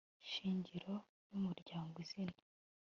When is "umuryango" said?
1.39-1.95